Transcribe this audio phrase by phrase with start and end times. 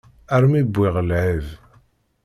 [0.35, 1.47] Armi wwiɣ lεib.